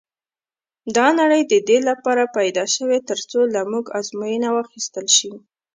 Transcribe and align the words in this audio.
دا 0.95 1.07
نړۍ 1.19 1.41
د 1.51 1.53
دې 1.69 1.79
لپاره 1.89 2.31
پيدا 2.37 2.65
شوې 2.75 2.99
تر 3.09 3.19
څو 3.29 3.39
له 3.53 3.61
موږ 3.71 3.85
ازموینه 3.99 4.49
واخیستل 4.57 5.07
شي. 5.17 5.31